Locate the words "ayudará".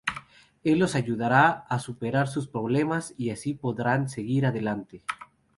0.95-1.47